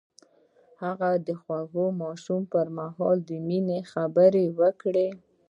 هغه 0.83 1.09
د 1.25 1.27
خوږ 1.41 1.73
ماښام 2.01 2.41
پر 2.53 2.67
مهال 2.77 3.17
د 3.29 3.29
مینې 3.47 3.79
خبرې 3.91 4.45
وکړې. 4.59 5.07